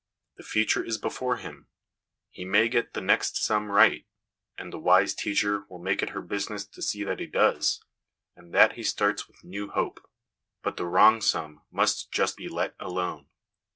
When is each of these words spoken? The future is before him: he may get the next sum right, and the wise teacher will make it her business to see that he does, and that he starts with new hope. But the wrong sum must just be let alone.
The 0.37 0.41
future 0.43 0.83
is 0.83 0.97
before 0.97 1.37
him: 1.37 1.67
he 2.31 2.43
may 2.43 2.69
get 2.69 2.95
the 2.95 3.01
next 3.01 3.37
sum 3.37 3.69
right, 3.71 4.07
and 4.57 4.73
the 4.73 4.79
wise 4.79 5.13
teacher 5.13 5.67
will 5.69 5.77
make 5.77 6.01
it 6.01 6.09
her 6.09 6.23
business 6.23 6.65
to 6.65 6.81
see 6.81 7.03
that 7.03 7.19
he 7.19 7.27
does, 7.27 7.79
and 8.35 8.51
that 8.51 8.73
he 8.73 8.81
starts 8.83 9.27
with 9.27 9.43
new 9.43 9.69
hope. 9.69 10.01
But 10.63 10.77
the 10.77 10.87
wrong 10.87 11.21
sum 11.21 11.61
must 11.69 12.11
just 12.11 12.35
be 12.35 12.47
let 12.49 12.73
alone. 12.79 13.27